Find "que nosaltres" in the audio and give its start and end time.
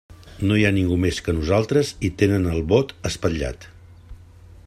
1.27-1.91